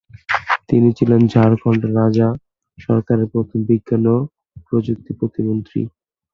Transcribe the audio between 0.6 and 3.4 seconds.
তিনি ছিলেন ঝাড়খণ্ড রাজ্য সরকারের